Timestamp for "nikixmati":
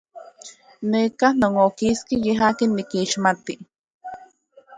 2.73-3.55